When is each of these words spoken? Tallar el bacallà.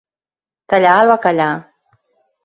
Tallar 0.73 0.93
el 1.01 1.11
bacallà. 1.11 1.49